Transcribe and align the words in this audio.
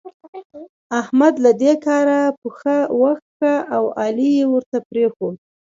احمد 0.99 1.33
له 1.45 1.51
دې 1.61 1.73
کاره 1.85 2.21
پښه 2.41 2.77
وکښه 3.01 3.53
او 3.75 3.83
علي 4.01 4.29
يې 4.37 4.45
ورته 4.53 4.77
پرېښود. 4.89 5.35